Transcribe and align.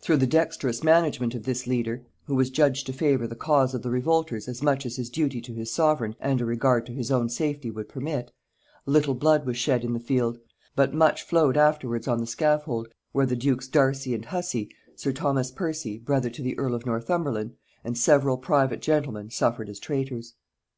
Through 0.00 0.16
the 0.16 0.26
dexterous 0.26 0.82
management 0.82 1.34
of 1.34 1.42
this 1.42 1.66
leader, 1.66 2.06
who 2.24 2.34
was 2.34 2.48
judged 2.48 2.86
to 2.86 2.92
favor 2.94 3.26
the 3.26 3.36
cause 3.36 3.74
of 3.74 3.82
the 3.82 3.90
revolters 3.90 4.48
as 4.48 4.62
much 4.62 4.86
as 4.86 4.96
his 4.96 5.10
duty 5.10 5.42
to 5.42 5.52
his 5.52 5.70
sovereign 5.70 6.16
and 6.20 6.40
a 6.40 6.46
regard 6.46 6.86
to 6.86 6.94
his 6.94 7.10
own 7.10 7.28
safety 7.28 7.70
would 7.70 7.86
permit, 7.86 8.32
little 8.86 9.12
blood 9.12 9.44
was 9.44 9.58
shed 9.58 9.84
in 9.84 9.92
the 9.92 10.00
field; 10.00 10.38
but 10.74 10.94
much 10.94 11.22
flowed 11.22 11.58
afterwards 11.58 12.08
on 12.08 12.16
the 12.16 12.26
scaffold, 12.26 12.88
where 13.12 13.26
the 13.26 13.36
lords 13.46 13.68
Darcy 13.68 14.14
and 14.14 14.24
Hussey, 14.24 14.70
sir 14.96 15.12
Thomas 15.12 15.50
Percy, 15.50 15.98
brother 15.98 16.30
to 16.30 16.40
the 16.40 16.58
earl 16.58 16.74
of 16.74 16.86
Northumberland, 16.86 17.52
and 17.84 17.98
several 17.98 18.38
private 18.38 18.80
gentlemen, 18.80 19.28
suffered 19.28 19.68
as 19.68 19.78
traitors. 19.78 20.32